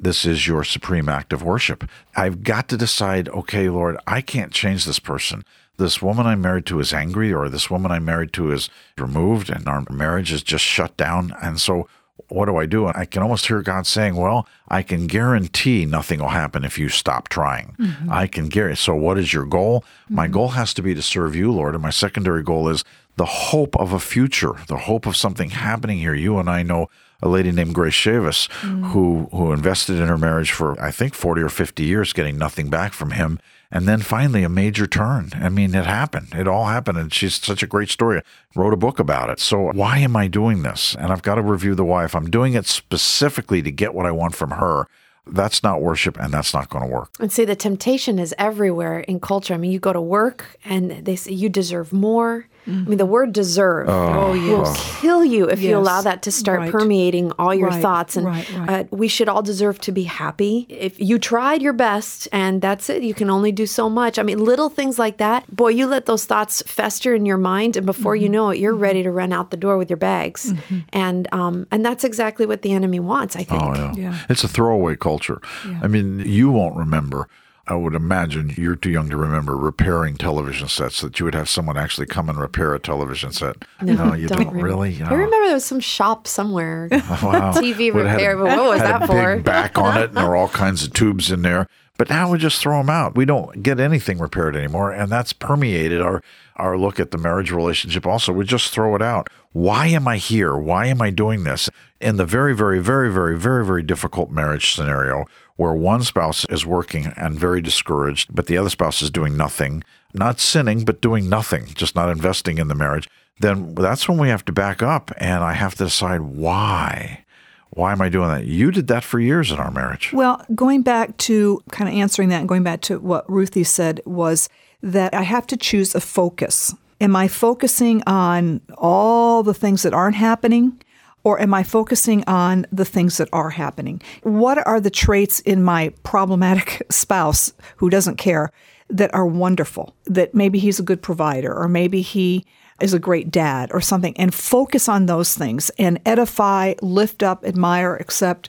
this 0.00 0.24
is 0.24 0.46
your 0.46 0.64
supreme 0.64 1.08
act 1.08 1.32
of 1.32 1.42
worship. 1.42 1.88
I've 2.16 2.42
got 2.42 2.68
to 2.70 2.76
decide, 2.76 3.28
okay, 3.28 3.68
Lord, 3.68 3.98
I 4.06 4.22
can't 4.22 4.52
change 4.52 4.84
this 4.84 4.98
person. 4.98 5.44
This 5.76 6.02
woman 6.02 6.26
I'm 6.26 6.40
married 6.40 6.66
to 6.66 6.80
is 6.80 6.92
angry, 6.92 7.32
or 7.32 7.48
this 7.48 7.70
woman 7.70 7.90
I'm 7.90 8.04
married 8.04 8.32
to 8.34 8.50
is 8.50 8.70
removed, 8.98 9.50
and 9.50 9.68
our 9.68 9.84
marriage 9.90 10.32
is 10.32 10.42
just 10.42 10.64
shut 10.64 10.96
down. 10.96 11.34
And 11.42 11.60
so, 11.60 11.86
what 12.28 12.46
do 12.46 12.56
I 12.56 12.66
do? 12.66 12.86
And 12.86 12.96
I 12.96 13.04
can 13.04 13.22
almost 13.22 13.46
hear 13.46 13.62
God 13.62 13.86
saying, 13.86 14.16
Well, 14.16 14.46
I 14.68 14.82
can 14.82 15.06
guarantee 15.06 15.86
nothing 15.86 16.20
will 16.20 16.28
happen 16.28 16.64
if 16.64 16.78
you 16.78 16.88
stop 16.88 17.28
trying. 17.28 17.74
Mm-hmm. 17.78 18.12
I 18.12 18.26
can 18.26 18.48
guarantee. 18.48 18.76
So, 18.76 18.94
what 18.94 19.18
is 19.18 19.32
your 19.32 19.46
goal? 19.46 19.84
My 20.08 20.24
mm-hmm. 20.24 20.32
goal 20.32 20.48
has 20.48 20.74
to 20.74 20.82
be 20.82 20.94
to 20.94 21.02
serve 21.02 21.34
you, 21.34 21.52
Lord. 21.52 21.74
And 21.74 21.82
my 21.82 21.90
secondary 21.90 22.42
goal 22.42 22.68
is 22.68 22.84
the 23.16 23.26
hope 23.26 23.76
of 23.76 23.92
a 23.92 24.00
future, 24.00 24.52
the 24.68 24.76
hope 24.76 25.06
of 25.06 25.16
something 25.16 25.50
happening 25.50 25.98
here. 25.98 26.14
You 26.14 26.38
and 26.38 26.48
I 26.48 26.62
know 26.62 26.88
a 27.22 27.28
lady 27.28 27.52
named 27.52 27.74
Grace 27.74 27.94
Chavis 27.94 28.48
mm. 28.60 28.90
who 28.92 29.28
who 29.32 29.52
invested 29.52 29.98
in 29.98 30.08
her 30.08 30.18
marriage 30.18 30.52
for 30.52 30.80
I 30.80 30.90
think 30.90 31.14
40 31.14 31.42
or 31.42 31.48
50 31.48 31.84
years 31.84 32.12
getting 32.12 32.38
nothing 32.38 32.70
back 32.70 32.92
from 32.92 33.12
him 33.12 33.38
and 33.70 33.86
then 33.86 34.00
finally 34.00 34.42
a 34.42 34.48
major 34.48 34.86
turn. 34.86 35.30
I 35.34 35.48
mean 35.48 35.74
it 35.74 35.86
happened. 35.86 36.28
It 36.34 36.48
all 36.48 36.66
happened 36.66 36.98
and 36.98 37.12
she's 37.12 37.34
such 37.34 37.62
a 37.62 37.66
great 37.66 37.88
story. 37.88 38.22
Wrote 38.54 38.72
a 38.72 38.76
book 38.76 38.98
about 38.98 39.30
it. 39.30 39.40
So 39.40 39.72
why 39.72 39.98
am 39.98 40.16
I 40.16 40.26
doing 40.26 40.62
this? 40.62 40.94
And 40.96 41.12
I've 41.12 41.22
got 41.22 41.36
to 41.36 41.42
review 41.42 41.74
the 41.74 41.84
why. 41.84 42.04
If 42.04 42.14
I'm 42.14 42.30
doing 42.30 42.54
it 42.54 42.66
specifically 42.66 43.62
to 43.62 43.70
get 43.70 43.94
what 43.94 44.06
I 44.06 44.10
want 44.10 44.34
from 44.34 44.52
her, 44.52 44.86
that's 45.26 45.62
not 45.62 45.80
worship 45.80 46.18
and 46.18 46.32
that's 46.32 46.52
not 46.52 46.68
going 46.68 46.84
to 46.84 46.90
work. 46.90 47.10
And 47.20 47.30
see, 47.30 47.44
the 47.44 47.56
temptation 47.56 48.18
is 48.18 48.34
everywhere 48.38 49.00
in 49.00 49.20
culture. 49.20 49.54
I 49.54 49.58
mean, 49.58 49.70
you 49.70 49.78
go 49.78 49.92
to 49.92 50.00
work 50.00 50.56
and 50.64 51.04
they 51.04 51.16
say 51.16 51.32
you 51.32 51.48
deserve 51.48 51.92
more. 51.92 52.48
I 52.66 52.70
mean, 52.70 52.98
the 52.98 53.06
word 53.06 53.32
deserve 53.32 53.88
Oh, 53.88 54.28
will 54.32 54.36
yes. 54.64 55.00
kill 55.00 55.24
you 55.24 55.48
if 55.48 55.60
you 55.62 55.76
allow 55.76 56.02
that 56.02 56.22
to 56.22 56.30
start 56.32 56.60
Right. 56.60 56.70
permeating 56.70 57.32
all 57.38 57.54
your 57.54 57.68
Right, 57.70 57.82
thoughts. 57.82 58.16
And 58.16 58.26
right, 58.26 58.52
right. 58.58 58.68
Uh, 58.70 58.84
we 58.90 59.08
should 59.08 59.28
all 59.28 59.42
deserve 59.42 59.80
to 59.80 59.92
be 59.92 60.04
happy. 60.04 60.66
If 60.68 61.00
you 61.00 61.18
tried 61.18 61.62
your 61.62 61.72
best 61.72 62.28
and 62.32 62.60
that's 62.60 62.88
it, 62.90 63.02
you 63.02 63.14
can 63.14 63.30
only 63.30 63.50
do 63.50 63.66
so 63.66 63.88
much. 63.88 64.18
I 64.18 64.22
mean, 64.22 64.44
little 64.44 64.68
things 64.68 64.98
like 64.98 65.16
that, 65.16 65.54
boy, 65.54 65.68
you 65.70 65.86
let 65.86 66.06
those 66.06 66.24
thoughts 66.26 66.62
fester 66.66 67.14
in 67.14 67.26
your 67.26 67.38
mind, 67.38 67.76
and 67.76 67.86
before 67.86 68.14
Mm-hmm. 68.14 68.22
you 68.22 68.28
know 68.28 68.50
it, 68.50 68.58
you're 68.58 68.74
ready 68.74 69.02
to 69.02 69.10
run 69.10 69.32
out 69.32 69.50
the 69.50 69.56
door 69.56 69.76
with 69.78 69.88
your 69.90 69.96
bags. 69.96 70.52
And 70.92 71.26
um, 71.32 71.66
and 71.70 71.84
that's 71.84 72.04
exactly 72.04 72.46
what 72.46 72.62
the 72.62 72.72
enemy 72.72 73.00
wants. 73.00 73.34
I 73.36 73.42
think. 73.44 73.62
Oh, 73.62 73.74
yeah. 73.74 73.92
Yeah. 73.96 74.18
It's 74.28 74.44
a 74.44 74.48
throwaway 74.48 74.96
culture. 74.96 75.40
I 75.82 75.86
mean, 75.88 76.20
you 76.20 76.50
won't 76.50 76.76
remember. 76.76 77.26
I 77.70 77.74
would 77.74 77.94
imagine 77.94 78.52
you're 78.56 78.74
too 78.74 78.90
young 78.90 79.08
to 79.10 79.16
remember 79.16 79.56
repairing 79.56 80.16
television 80.16 80.66
sets, 80.66 81.00
that 81.02 81.20
you 81.20 81.24
would 81.24 81.36
have 81.36 81.48
someone 81.48 81.78
actually 81.78 82.06
come 82.06 82.28
and 82.28 82.36
repair 82.36 82.74
a 82.74 82.80
television 82.80 83.30
set. 83.30 83.64
No, 83.80 84.12
you 84.12 84.26
don't, 84.26 84.38
remember. 84.38 84.60
really? 84.60 85.00
I 85.00 85.10
remember 85.10 85.46
there 85.46 85.54
was 85.54 85.64
some 85.64 85.80
shop 85.80 86.26
somewhere. 86.26 86.88
Wow. 87.20 87.52
TV 87.54 87.92
Would 87.92 88.06
repair, 88.06 88.36
but 88.36 88.56
what 88.56 88.70
was 88.70 88.80
had 88.80 89.00
that 89.00 89.02
a 89.02 89.06
for? 89.06 89.36
big 89.36 89.44
back 89.44 89.76
on 89.76 89.96
it, 89.98 90.08
and 90.08 90.16
there 90.16 90.28
were 90.28 90.36
all 90.36 90.48
kinds 90.48 90.82
of 90.82 90.92
tubes 90.92 91.30
in 91.30 91.42
there. 91.42 91.66
But 91.98 92.08
now 92.08 92.30
we 92.30 92.38
just 92.38 92.62
throw 92.62 92.78
them 92.78 92.88
out. 92.88 93.14
We 93.14 93.26
don't 93.26 93.62
get 93.62 93.78
anything 93.78 94.18
repaired 94.18 94.56
anymore, 94.56 94.90
and 94.90 95.10
that's 95.12 95.32
permeated 95.32 96.00
our 96.00 96.22
our 96.56 96.78
look 96.78 96.98
at 96.98 97.10
the 97.10 97.18
marriage 97.18 97.50
relationship. 97.50 98.06
Also, 98.06 98.32
we 98.32 98.44
just 98.44 98.72
throw 98.72 98.94
it 98.94 99.02
out. 99.02 99.28
Why 99.52 99.86
am 99.88 100.08
I 100.08 100.16
here? 100.16 100.56
Why 100.56 100.86
am 100.86 101.02
I 101.02 101.10
doing 101.10 101.44
this? 101.44 101.68
In 102.00 102.16
the 102.16 102.24
very, 102.24 102.54
very, 102.54 102.80
very, 102.80 103.12
very, 103.12 103.38
very, 103.38 103.64
very 103.66 103.82
difficult 103.82 104.30
marriage 104.30 104.74
scenario 104.74 105.26
where 105.60 105.74
one 105.74 106.02
spouse 106.02 106.46
is 106.46 106.64
working 106.64 107.12
and 107.18 107.38
very 107.38 107.60
discouraged, 107.60 108.34
but 108.34 108.46
the 108.46 108.56
other 108.56 108.70
spouse 108.70 109.02
is 109.02 109.10
doing 109.10 109.36
nothing, 109.36 109.84
not 110.14 110.40
sinning, 110.40 110.86
but 110.86 111.02
doing 111.02 111.28
nothing, 111.28 111.66
just 111.74 111.94
not 111.94 112.08
investing 112.08 112.56
in 112.56 112.68
the 112.68 112.74
marriage, 112.74 113.06
then 113.40 113.74
that's 113.74 114.08
when 114.08 114.16
we 114.16 114.30
have 114.30 114.42
to 114.42 114.52
back 114.52 114.82
up 114.82 115.12
and 115.18 115.44
I 115.44 115.52
have 115.52 115.74
to 115.74 115.84
decide 115.84 116.22
why. 116.22 117.26
Why 117.74 117.92
am 117.92 118.00
I 118.00 118.08
doing 118.08 118.28
that? 118.28 118.46
You 118.46 118.70
did 118.70 118.86
that 118.86 119.04
for 119.04 119.20
years 119.20 119.50
in 119.50 119.58
our 119.58 119.70
marriage. 119.70 120.14
Well, 120.14 120.42
going 120.54 120.80
back 120.80 121.18
to 121.28 121.62
kind 121.70 121.90
of 121.90 121.94
answering 121.94 122.30
that 122.30 122.38
and 122.38 122.48
going 122.48 122.62
back 122.62 122.80
to 122.82 122.98
what 122.98 123.30
Ruthie 123.30 123.62
said 123.62 124.00
was 124.06 124.48
that 124.82 125.12
I 125.12 125.24
have 125.24 125.46
to 125.48 125.58
choose 125.58 125.94
a 125.94 126.00
focus. 126.00 126.74
Am 127.02 127.14
I 127.14 127.28
focusing 127.28 128.02
on 128.06 128.62
all 128.78 129.42
the 129.42 129.52
things 129.52 129.82
that 129.82 129.92
aren't 129.92 130.16
happening? 130.16 130.80
Or 131.22 131.40
am 131.40 131.52
I 131.52 131.62
focusing 131.62 132.24
on 132.26 132.66
the 132.72 132.84
things 132.84 133.18
that 133.18 133.28
are 133.32 133.50
happening? 133.50 134.00
What 134.22 134.64
are 134.66 134.80
the 134.80 134.90
traits 134.90 135.40
in 135.40 135.62
my 135.62 135.92
problematic 136.02 136.82
spouse 136.90 137.52
who 137.76 137.90
doesn't 137.90 138.16
care 138.16 138.52
that 138.88 139.14
are 139.14 139.26
wonderful? 139.26 139.94
That 140.06 140.34
maybe 140.34 140.58
he's 140.58 140.80
a 140.80 140.84
good 140.84 141.02
provider, 141.02 141.54
or 141.54 141.68
maybe 141.68 142.00
he 142.00 142.46
is 142.80 142.94
a 142.94 142.98
great 142.98 143.30
dad, 143.30 143.70
or 143.72 143.82
something, 143.82 144.16
and 144.16 144.34
focus 144.34 144.88
on 144.88 145.04
those 145.04 145.34
things 145.34 145.70
and 145.78 146.00
edify, 146.06 146.74
lift 146.80 147.22
up, 147.22 147.44
admire, 147.44 147.96
accept 147.96 148.48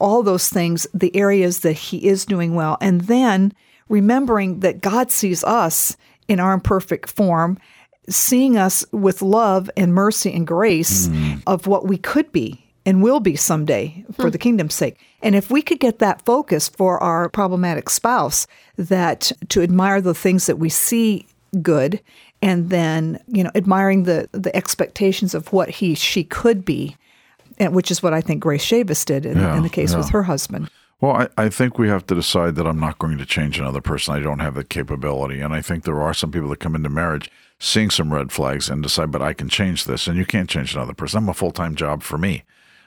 all 0.00 0.22
those 0.22 0.48
things, 0.48 0.86
the 0.92 1.14
areas 1.14 1.60
that 1.60 1.72
he 1.72 2.08
is 2.08 2.24
doing 2.24 2.54
well. 2.54 2.76
And 2.80 3.02
then 3.02 3.52
remembering 3.88 4.60
that 4.60 4.80
God 4.80 5.10
sees 5.10 5.44
us 5.44 5.96
in 6.26 6.40
our 6.40 6.52
imperfect 6.52 7.10
form, 7.10 7.58
seeing 8.08 8.56
us 8.56 8.84
with 8.92 9.22
love 9.22 9.70
and 9.76 9.94
mercy 9.94 10.32
and 10.32 10.46
grace 10.46 11.06
hmm. 11.08 11.34
of 11.46 11.66
what 11.66 11.86
we 11.86 11.98
could 11.98 12.30
be 12.32 12.64
and 12.86 13.02
will 13.02 13.20
be 13.20 13.36
someday 13.36 14.04
for 14.12 14.24
hmm. 14.24 14.30
the 14.30 14.38
kingdom's 14.38 14.74
sake. 14.74 14.98
And 15.22 15.34
if 15.34 15.50
we 15.50 15.62
could 15.62 15.80
get 15.80 15.98
that 15.98 16.24
focus 16.24 16.68
for 16.68 17.02
our 17.02 17.28
problematic 17.28 17.90
spouse, 17.90 18.46
that 18.76 19.32
to 19.50 19.62
admire 19.62 20.00
the 20.00 20.14
things 20.14 20.46
that 20.46 20.58
we 20.58 20.68
see 20.68 21.26
good 21.60 22.00
and 22.40 22.70
then, 22.70 23.20
you 23.26 23.42
know, 23.42 23.50
admiring 23.54 24.04
the 24.04 24.28
the 24.32 24.54
expectations 24.54 25.34
of 25.34 25.52
what 25.52 25.68
he 25.68 25.94
she 25.94 26.22
could 26.24 26.64
be, 26.64 26.96
and 27.58 27.74
which 27.74 27.90
is 27.90 28.02
what 28.02 28.14
I 28.14 28.20
think 28.20 28.40
Grace 28.40 28.64
Chavis 28.64 29.04
did 29.04 29.26
in, 29.26 29.38
Yeah, 29.38 29.56
in 29.56 29.62
the 29.62 29.68
case 29.68 29.94
with 29.94 30.10
her 30.10 30.22
husband. 30.22 30.70
Well, 31.00 31.12
I, 31.12 31.44
I 31.44 31.48
think 31.48 31.78
we 31.78 31.88
have 31.88 32.06
to 32.06 32.14
decide 32.14 32.56
that 32.56 32.66
I'm 32.66 32.80
not 32.80 32.98
going 32.98 33.18
to 33.18 33.26
change 33.26 33.58
another 33.58 33.80
person. 33.80 34.14
I 34.14 34.20
don't 34.20 34.40
have 34.40 34.56
the 34.56 34.64
capability. 34.64 35.40
And 35.40 35.54
I 35.54 35.62
think 35.62 35.84
there 35.84 36.00
are 36.00 36.14
some 36.14 36.32
people 36.32 36.48
that 36.48 36.58
come 36.60 36.74
into 36.74 36.88
marriage 36.88 37.30
seeing 37.60 37.90
some 37.90 38.12
red 38.12 38.32
flags 38.32 38.68
and 38.68 38.82
decide, 38.82 39.12
but 39.12 39.22
I 39.22 39.32
can 39.32 39.48
change 39.48 39.84
this. 39.84 40.08
And 40.08 40.16
you 40.16 40.26
can't 40.26 40.50
change 40.50 40.74
another 40.74 40.94
person. 40.94 41.18
I'm 41.18 41.28
a 41.28 41.34
full 41.34 41.52
time 41.52 41.76
job 41.76 42.02
for 42.02 42.18
me. 42.18 42.42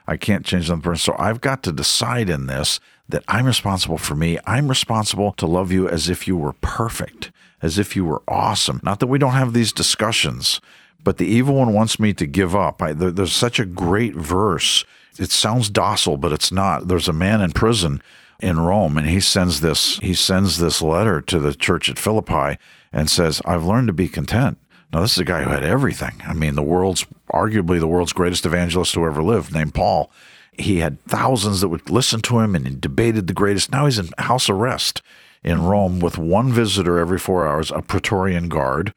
I 0.07 0.17
can't 0.17 0.45
change 0.45 0.67
another 0.67 0.81
person. 0.81 1.13
So 1.13 1.19
I've 1.19 1.39
got 1.39 1.63
to 1.63 1.71
decide 1.71 2.29
in 2.29 2.47
this 2.47 2.81
that 3.07 3.23
I'm 3.29 3.45
responsible 3.45 3.97
for 3.97 4.15
me. 4.15 4.39
I'm 4.45 4.67
responsible 4.67 5.31
to 5.33 5.45
love 5.45 5.71
you 5.71 5.87
as 5.87 6.09
if 6.09 6.27
you 6.27 6.35
were 6.35 6.53
perfect, 6.53 7.31
as 7.61 7.79
if 7.79 7.95
you 7.95 8.03
were 8.03 8.23
awesome. 8.27 8.81
Not 8.83 8.99
that 8.99 9.07
we 9.07 9.19
don't 9.19 9.33
have 9.33 9.53
these 9.53 9.71
discussions, 9.71 10.59
but 11.01 11.17
the 11.17 11.27
evil 11.27 11.55
one 11.55 11.73
wants 11.73 11.99
me 11.99 12.13
to 12.13 12.25
give 12.25 12.55
up. 12.55 12.81
I, 12.81 12.91
there, 12.91 13.11
there's 13.11 13.33
such 13.33 13.59
a 13.59 13.65
great 13.65 14.15
verse. 14.15 14.83
It 15.17 15.31
sounds 15.31 15.69
docile, 15.69 16.17
but 16.17 16.31
it's 16.31 16.51
not. 16.51 16.87
There's 16.87 17.07
a 17.07 17.13
man 17.13 17.41
in 17.41 17.51
prison 17.51 18.01
in 18.39 18.59
Rome, 18.59 18.97
and 18.97 19.07
he 19.07 19.19
sends 19.19 19.61
this. 19.61 19.97
He 19.99 20.13
sends 20.13 20.57
this 20.57 20.81
letter 20.81 21.21
to 21.21 21.39
the 21.39 21.53
church 21.53 21.89
at 21.89 21.99
Philippi 21.99 22.57
and 22.91 23.09
says, 23.09 23.41
"I've 23.45 23.65
learned 23.65 23.87
to 23.87 23.93
be 23.93 24.07
content." 24.07 24.57
Now, 24.91 25.01
this 25.01 25.13
is 25.13 25.19
a 25.19 25.25
guy 25.25 25.43
who 25.43 25.51
had 25.51 25.63
everything. 25.63 26.21
I 26.27 26.33
mean, 26.33 26.55
the 26.55 26.61
world's 26.61 27.05
arguably 27.31 27.79
the 27.79 27.87
world's 27.87 28.13
greatest 28.13 28.45
evangelist 28.45 28.93
who 28.93 29.05
ever 29.05 29.23
lived, 29.23 29.53
named 29.53 29.73
Paul. 29.73 30.11
He 30.51 30.79
had 30.79 31.01
thousands 31.05 31.61
that 31.61 31.69
would 31.69 31.89
listen 31.89 32.21
to 32.21 32.39
him 32.39 32.55
and 32.55 32.67
he 32.67 32.75
debated 32.75 33.27
the 33.27 33.33
greatest. 33.33 33.71
Now 33.71 33.85
he's 33.85 33.99
in 33.99 34.09
house 34.17 34.49
arrest 34.49 35.01
in 35.43 35.63
Rome 35.63 35.99
with 35.99 36.17
one 36.17 36.51
visitor 36.51 36.99
every 36.99 37.19
four 37.19 37.47
hours, 37.47 37.71
a 37.71 37.81
Praetorian 37.81 38.49
guard. 38.49 38.93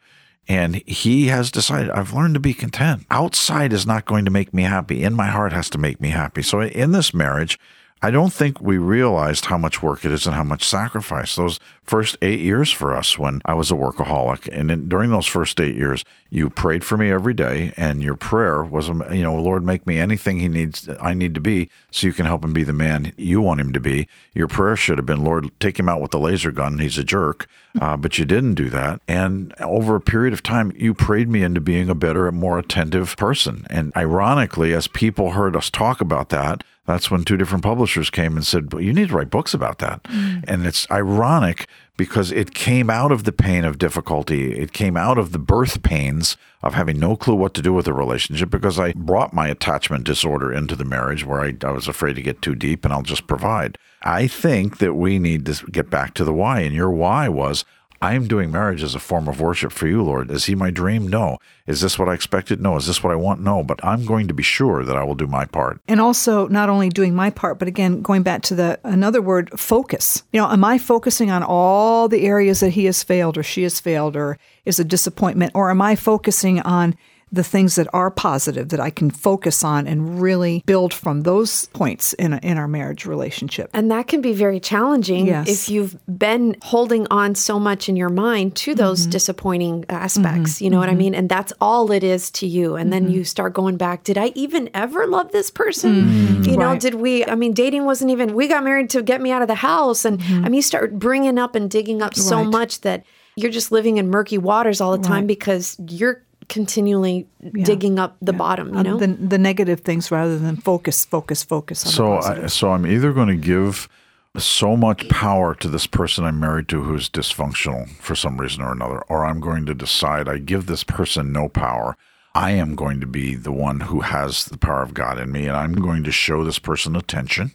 And 0.46 0.76
he 0.86 1.28
has 1.28 1.50
decided, 1.50 1.90
I've 1.90 2.12
learned 2.12 2.34
to 2.34 2.40
be 2.40 2.54
content. 2.54 3.06
Outside 3.10 3.72
is 3.72 3.86
not 3.86 4.04
going 4.04 4.24
to 4.26 4.30
make 4.30 4.52
me 4.52 4.64
happy. 4.64 5.02
In 5.02 5.14
my 5.14 5.28
heart 5.28 5.52
has 5.52 5.70
to 5.70 5.78
make 5.78 6.00
me 6.00 6.10
happy. 6.10 6.42
So 6.42 6.60
in 6.60 6.92
this 6.92 7.14
marriage, 7.14 7.58
I 8.02 8.10
don't 8.10 8.32
think 8.32 8.60
we 8.60 8.76
realized 8.76 9.46
how 9.46 9.56
much 9.56 9.82
work 9.82 10.04
it 10.04 10.12
is 10.12 10.26
and 10.26 10.36
how 10.36 10.44
much 10.44 10.62
sacrifice. 10.62 11.36
Those 11.36 11.58
first 11.84 12.16
eight 12.22 12.40
years 12.40 12.70
for 12.70 12.96
us 12.96 13.18
when 13.18 13.40
I 13.44 13.54
was 13.54 13.70
a 13.70 13.74
workaholic, 13.74 14.48
and 14.52 14.70
in, 14.70 14.88
during 14.88 15.10
those 15.10 15.26
first 15.26 15.60
eight 15.60 15.76
years, 15.76 16.04
you 16.30 16.50
prayed 16.50 16.82
for 16.82 16.96
me 16.96 17.10
every 17.10 17.34
day, 17.34 17.72
and 17.76 18.02
your 18.02 18.16
prayer 18.16 18.64
was, 18.64 18.88
um, 18.88 19.04
you 19.12 19.22
know, 19.22 19.36
Lord, 19.36 19.64
make 19.64 19.86
me 19.86 19.98
anything 19.98 20.40
He 20.40 20.48
needs, 20.48 20.88
I 21.00 21.14
need 21.14 21.34
to 21.34 21.40
be, 21.40 21.70
so 21.90 22.06
you 22.06 22.12
can 22.12 22.26
help 22.26 22.44
him 22.44 22.52
be 22.52 22.64
the 22.64 22.72
man 22.72 23.12
you 23.16 23.40
want 23.40 23.60
him 23.60 23.72
to 23.72 23.80
be. 23.80 24.08
Your 24.34 24.48
prayer 24.48 24.76
should 24.76 24.98
have 24.98 25.06
been, 25.06 25.24
Lord, 25.24 25.50
take 25.60 25.78
him 25.78 25.88
out 25.88 26.00
with 26.00 26.10
the 26.10 26.18
laser 26.18 26.50
gun. 26.50 26.78
He's 26.78 26.98
a 26.98 27.04
jerk, 27.04 27.46
uh, 27.80 27.96
but 27.96 28.18
you 28.18 28.24
didn't 28.24 28.54
do 28.54 28.70
that. 28.70 29.00
And 29.06 29.54
over 29.60 29.94
a 29.94 30.00
period 30.00 30.32
of 30.32 30.42
time, 30.42 30.72
you 30.76 30.94
prayed 30.94 31.28
me 31.28 31.42
into 31.42 31.60
being 31.60 31.88
a 31.88 31.94
better 31.94 32.30
more 32.32 32.58
attentive 32.58 33.16
person. 33.16 33.66
And 33.70 33.92
ironically, 33.96 34.72
as 34.72 34.88
people 34.88 35.32
heard 35.32 35.54
us 35.54 35.70
talk 35.70 36.00
about 36.00 36.30
that, 36.30 36.64
that's 36.86 37.10
when 37.10 37.24
two 37.24 37.36
different 37.36 37.64
publishers 37.64 38.10
came 38.10 38.36
and 38.36 38.46
said, 38.46 38.72
well, 38.72 38.82
You 38.82 38.92
need 38.92 39.08
to 39.08 39.14
write 39.14 39.30
books 39.30 39.54
about 39.54 39.78
that. 39.78 40.02
Mm. 40.04 40.44
And 40.46 40.66
it's 40.66 40.90
ironic 40.90 41.66
because 41.96 42.32
it 42.32 42.54
came 42.54 42.90
out 42.90 43.12
of 43.12 43.24
the 43.24 43.32
pain 43.32 43.64
of 43.64 43.78
difficulty. 43.78 44.52
It 44.58 44.72
came 44.72 44.96
out 44.96 45.16
of 45.16 45.32
the 45.32 45.38
birth 45.38 45.82
pains 45.82 46.36
of 46.62 46.74
having 46.74 46.98
no 46.98 47.16
clue 47.16 47.34
what 47.34 47.54
to 47.54 47.62
do 47.62 47.72
with 47.72 47.86
a 47.86 47.92
relationship 47.92 48.50
because 48.50 48.80
I 48.80 48.92
brought 48.92 49.32
my 49.32 49.48
attachment 49.48 50.04
disorder 50.04 50.52
into 50.52 50.74
the 50.74 50.84
marriage 50.84 51.24
where 51.24 51.40
I, 51.40 51.54
I 51.62 51.70
was 51.70 51.86
afraid 51.86 52.16
to 52.16 52.22
get 52.22 52.42
too 52.42 52.54
deep 52.54 52.84
and 52.84 52.92
I'll 52.92 53.02
just 53.02 53.26
provide. 53.26 53.78
I 54.02 54.26
think 54.26 54.78
that 54.78 54.94
we 54.94 55.18
need 55.18 55.46
to 55.46 55.66
get 55.70 55.88
back 55.88 56.14
to 56.14 56.24
the 56.24 56.32
why. 56.32 56.60
And 56.60 56.74
your 56.74 56.90
why 56.90 57.28
was, 57.28 57.64
I 58.04 58.12
am 58.12 58.28
doing 58.28 58.52
marriage 58.52 58.82
as 58.82 58.94
a 58.94 58.98
form 58.98 59.28
of 59.28 59.40
worship 59.40 59.72
for 59.72 59.86
you, 59.86 60.02
Lord. 60.02 60.30
Is 60.30 60.44
he 60.44 60.54
my 60.54 60.70
dream? 60.70 61.08
No. 61.08 61.38
Is 61.66 61.80
this 61.80 61.98
what 61.98 62.06
I 62.06 62.12
expected? 62.12 62.60
No. 62.60 62.76
Is 62.76 62.86
this 62.86 63.02
what 63.02 63.14
I 63.14 63.16
want? 63.16 63.40
No. 63.40 63.62
But 63.62 63.82
I'm 63.82 64.04
going 64.04 64.28
to 64.28 64.34
be 64.34 64.42
sure 64.42 64.84
that 64.84 64.94
I 64.94 65.02
will 65.02 65.14
do 65.14 65.26
my 65.26 65.46
part. 65.46 65.80
And 65.88 66.02
also 66.02 66.46
not 66.48 66.68
only 66.68 66.90
doing 66.90 67.14
my 67.14 67.30
part, 67.30 67.58
but 67.58 67.66
again, 67.66 68.02
going 68.02 68.22
back 68.22 68.42
to 68.42 68.54
the 68.54 68.78
another 68.84 69.22
word, 69.22 69.58
focus. 69.58 70.22
You 70.34 70.42
know, 70.42 70.50
am 70.50 70.64
I 70.64 70.76
focusing 70.76 71.30
on 71.30 71.42
all 71.42 72.06
the 72.06 72.26
areas 72.26 72.60
that 72.60 72.70
he 72.70 72.84
has 72.84 73.02
failed 73.02 73.38
or 73.38 73.42
she 73.42 73.62
has 73.62 73.80
failed 73.80 74.16
or 74.16 74.36
is 74.66 74.78
a 74.78 74.84
disappointment? 74.84 75.52
Or 75.54 75.70
am 75.70 75.80
I 75.80 75.96
focusing 75.96 76.60
on 76.60 76.96
the 77.34 77.44
things 77.44 77.74
that 77.74 77.88
are 77.92 78.10
positive 78.10 78.68
that 78.68 78.80
I 78.80 78.90
can 78.90 79.10
focus 79.10 79.64
on 79.64 79.86
and 79.86 80.20
really 80.20 80.62
build 80.66 80.94
from 80.94 81.22
those 81.22 81.66
points 81.66 82.12
in, 82.14 82.32
a, 82.32 82.38
in 82.42 82.56
our 82.56 82.68
marriage 82.68 83.06
relationship. 83.06 83.70
And 83.74 83.90
that 83.90 84.06
can 84.06 84.20
be 84.20 84.32
very 84.32 84.60
challenging 84.60 85.26
yes. 85.26 85.48
if 85.48 85.68
you've 85.68 85.96
been 86.06 86.56
holding 86.62 87.06
on 87.10 87.34
so 87.34 87.58
much 87.58 87.88
in 87.88 87.96
your 87.96 88.08
mind 88.08 88.54
to 88.56 88.74
those 88.74 89.02
mm-hmm. 89.02 89.10
disappointing 89.10 89.84
aspects. 89.88 90.54
Mm-hmm. 90.54 90.64
You 90.64 90.70
know 90.70 90.76
mm-hmm. 90.76 90.80
what 90.80 90.88
I 90.88 90.92
mm-hmm. 90.92 90.98
mean? 90.98 91.14
And 91.14 91.28
that's 91.28 91.52
all 91.60 91.90
it 91.90 92.04
is 92.04 92.30
to 92.32 92.46
you. 92.46 92.76
And 92.76 92.92
then 92.92 93.04
mm-hmm. 93.04 93.14
you 93.14 93.24
start 93.24 93.52
going 93.52 93.76
back, 93.76 94.04
did 94.04 94.16
I 94.16 94.32
even 94.34 94.70
ever 94.72 95.06
love 95.06 95.32
this 95.32 95.50
person? 95.50 96.04
Mm-hmm. 96.04 96.42
You 96.44 96.56
know, 96.56 96.68
right. 96.68 96.80
did 96.80 96.94
we, 96.94 97.24
I 97.26 97.34
mean, 97.34 97.52
dating 97.52 97.84
wasn't 97.84 98.12
even, 98.12 98.34
we 98.34 98.46
got 98.46 98.62
married 98.62 98.90
to 98.90 99.02
get 99.02 99.20
me 99.20 99.32
out 99.32 99.42
of 99.42 99.48
the 99.48 99.56
house. 99.56 100.04
And 100.04 100.22
I 100.22 100.44
mean, 100.44 100.54
you 100.54 100.62
start 100.62 100.98
bringing 100.98 101.38
up 101.38 101.54
and 101.54 101.70
digging 101.70 102.00
up 102.00 102.14
so 102.14 102.36
right. 102.36 102.46
much 102.46 102.80
that 102.82 103.04
you're 103.36 103.50
just 103.50 103.72
living 103.72 103.96
in 103.96 104.10
murky 104.10 104.38
waters 104.38 104.80
all 104.80 104.96
the 104.96 105.02
time 105.02 105.22
right. 105.22 105.26
because 105.26 105.76
you're 105.88 106.23
continually 106.48 107.26
yeah. 107.40 107.64
digging 107.64 107.98
up 107.98 108.16
the 108.20 108.32
yeah. 108.32 108.38
bottom, 108.38 108.74
you 108.74 108.82
know? 108.82 108.98
the, 108.98 109.06
the 109.06 109.38
negative 109.38 109.80
things 109.80 110.10
rather 110.10 110.38
than 110.38 110.56
focus, 110.56 111.04
focus, 111.04 111.42
focus 111.42 111.80
so 111.80 112.18
I, 112.18 112.46
so 112.46 112.72
I'm 112.72 112.86
either 112.86 113.12
going 113.12 113.28
to 113.28 113.36
give 113.36 113.88
so 114.36 114.76
much 114.76 115.08
power 115.08 115.54
to 115.54 115.68
this 115.68 115.86
person 115.86 116.24
I'm 116.24 116.40
married 116.40 116.68
to 116.68 116.82
who's 116.82 117.08
dysfunctional 117.08 117.88
for 117.96 118.16
some 118.16 118.40
reason 118.40 118.62
or 118.62 118.72
another, 118.72 119.02
or 119.02 119.24
I'm 119.24 119.40
going 119.40 119.64
to 119.66 119.74
decide 119.74 120.28
I 120.28 120.38
give 120.38 120.66
this 120.66 120.82
person 120.82 121.32
no 121.32 121.48
power. 121.48 121.96
I 122.34 122.50
am 122.50 122.74
going 122.74 123.00
to 123.00 123.06
be 123.06 123.36
the 123.36 123.52
one 123.52 123.80
who 123.80 124.00
has 124.00 124.46
the 124.46 124.58
power 124.58 124.82
of 124.82 124.92
God 124.92 125.18
in 125.20 125.30
me, 125.30 125.46
and 125.46 125.56
I'm 125.56 125.74
going 125.74 126.02
to 126.02 126.10
show 126.10 126.42
this 126.42 126.58
person 126.58 126.96
attention, 126.96 127.52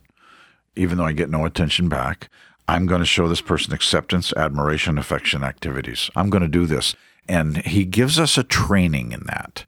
even 0.78 0.98
though 0.98 1.06
I 1.06 1.12
get 1.12 1.30
no 1.30 1.46
attention 1.46 1.90
back. 1.90 2.30
I'm 2.70 2.86
going 2.86 3.02
to 3.02 3.06
show 3.06 3.28
this 3.28 3.42
person 3.42 3.74
acceptance, 3.74 4.32
admiration, 4.34 4.98
affection 4.98 5.44
activities. 5.44 6.10
I'm 6.16 6.30
going 6.30 6.44
to 6.44 6.48
do 6.48 6.66
this. 6.66 6.96
And 7.30 7.64
he 7.64 7.86
gives 7.86 8.20
us 8.20 8.40
a 8.40 8.44
training 8.44 9.12
in 9.12 9.22
that. 9.28 9.66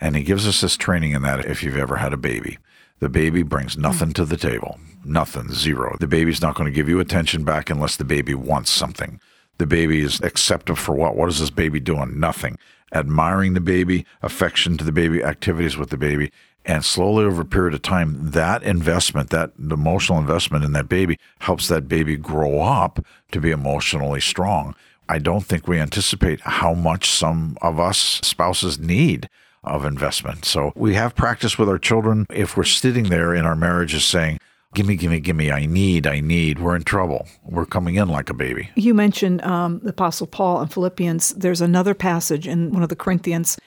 And 0.00 0.14
he 0.14 0.22
gives 0.22 0.46
us 0.46 0.60
this 0.60 0.76
training 0.76 1.10
in 1.12 1.22
that 1.22 1.44
if 1.44 1.62
you've 1.62 1.76
ever 1.76 1.96
had 1.96 2.12
a 2.12 2.16
baby. 2.16 2.58
The 3.00 3.08
baby 3.08 3.42
brings 3.42 3.76
nothing 3.76 4.12
to 4.12 4.24
the 4.24 4.36
table. 4.36 4.78
Nothing, 5.04 5.50
zero. 5.50 5.96
The 5.98 6.06
baby's 6.06 6.40
not 6.40 6.54
going 6.54 6.70
to 6.70 6.74
give 6.74 6.88
you 6.88 7.00
attention 7.00 7.42
back 7.42 7.68
unless 7.68 7.96
the 7.96 8.04
baby 8.04 8.34
wants 8.34 8.70
something. 8.70 9.20
The 9.58 9.66
baby 9.66 10.00
is 10.00 10.20
accepted 10.20 10.76
for 10.76 10.94
what? 10.94 11.16
What 11.16 11.28
is 11.28 11.40
this 11.40 11.50
baby 11.50 11.80
doing? 11.80 12.20
Nothing. 12.20 12.56
Admiring 12.92 13.54
the 13.54 13.60
baby, 13.60 14.06
affection 14.22 14.76
to 14.76 14.84
the 14.84 14.92
baby, 14.92 15.22
activities 15.22 15.76
with 15.76 15.90
the 15.90 15.96
baby. 15.96 16.30
And 16.64 16.84
slowly 16.84 17.24
over 17.24 17.42
a 17.42 17.46
period 17.46 17.74
of 17.74 17.82
time, 17.82 18.30
that 18.30 18.62
investment, 18.62 19.30
that 19.30 19.52
emotional 19.58 20.18
investment 20.18 20.64
in 20.64 20.72
that 20.72 20.88
baby 20.88 21.18
helps 21.40 21.66
that 21.68 21.88
baby 21.88 22.16
grow 22.16 22.60
up 22.60 23.04
to 23.32 23.40
be 23.40 23.50
emotionally 23.50 24.20
strong. 24.20 24.76
I 25.10 25.18
don't 25.18 25.44
think 25.44 25.66
we 25.66 25.80
anticipate 25.80 26.40
how 26.40 26.72
much 26.72 27.10
some 27.10 27.58
of 27.60 27.80
us 27.80 28.20
spouses 28.22 28.78
need 28.78 29.28
of 29.64 29.84
investment. 29.84 30.44
So 30.44 30.72
we 30.76 30.94
have 30.94 31.16
practice 31.16 31.58
with 31.58 31.68
our 31.68 31.78
children. 31.78 32.26
If 32.30 32.56
we're 32.56 32.62
sitting 32.62 33.04
there 33.04 33.34
in 33.34 33.44
our 33.44 33.56
marriages 33.56 34.04
saying, 34.04 34.38
Gimme, 34.72 34.94
gimme, 34.94 35.18
gimme, 35.18 35.50
I 35.50 35.66
need, 35.66 36.06
I 36.06 36.20
need, 36.20 36.60
we're 36.60 36.76
in 36.76 36.84
trouble. 36.84 37.26
We're 37.42 37.66
coming 37.66 37.96
in 37.96 38.08
like 38.08 38.30
a 38.30 38.34
baby. 38.34 38.70
You 38.76 38.94
mentioned 38.94 39.42
um, 39.42 39.80
the 39.80 39.90
Apostle 39.90 40.28
Paul 40.28 40.62
in 40.62 40.68
Philippians. 40.68 41.30
There's 41.30 41.60
another 41.60 41.92
passage 41.92 42.46
in 42.46 42.70
one 42.70 42.84
of 42.84 42.88
the 42.88 42.94
Corinthians 42.94 43.58